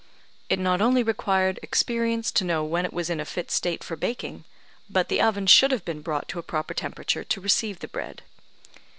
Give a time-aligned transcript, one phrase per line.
[0.49, 3.95] It not only required experience to know when it was in a fit state for
[3.95, 4.45] baking,
[4.89, 8.23] but the oven should have been brought to a proper temperature to receive the bread.